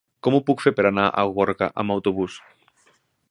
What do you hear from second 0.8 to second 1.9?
anar a Gorga